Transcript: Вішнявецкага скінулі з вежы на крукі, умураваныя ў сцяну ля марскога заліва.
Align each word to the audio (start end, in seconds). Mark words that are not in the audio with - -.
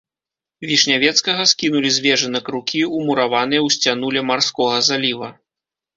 Вішнявецкага 0.69 1.43
скінулі 1.51 1.89
з 1.99 2.03
вежы 2.07 2.27
на 2.35 2.41
крукі, 2.47 2.81
умураваныя 3.01 3.61
ў 3.67 3.79
сцяну 3.79 4.07
ля 4.17 4.21
марскога 4.31 4.77
заліва. 4.89 5.27